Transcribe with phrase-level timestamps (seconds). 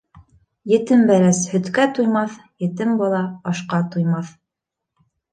[0.69, 3.19] Етем бәрәс һөткә туймаҫ, етем бала
[3.51, 4.33] ашҡа туймаҫ.